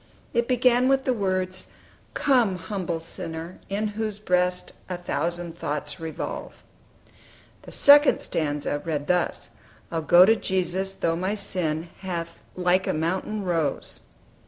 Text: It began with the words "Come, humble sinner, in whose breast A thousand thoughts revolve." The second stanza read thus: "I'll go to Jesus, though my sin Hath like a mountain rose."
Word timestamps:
It 0.33 0.47
began 0.47 0.87
with 0.87 1.03
the 1.05 1.13
words 1.13 1.67
"Come, 2.15 2.55
humble 2.55 2.99
sinner, 2.99 3.59
in 3.69 3.89
whose 3.89 4.17
breast 4.17 4.71
A 4.89 4.97
thousand 4.97 5.55
thoughts 5.59 5.99
revolve." 5.99 6.63
The 7.61 7.71
second 7.71 8.19
stanza 8.19 8.81
read 8.83 9.05
thus: 9.05 9.51
"I'll 9.91 10.01
go 10.01 10.25
to 10.25 10.35
Jesus, 10.35 10.95
though 10.95 11.15
my 11.15 11.35
sin 11.35 11.89
Hath 11.99 12.39
like 12.55 12.87
a 12.87 12.93
mountain 12.95 13.43
rose." 13.43 13.99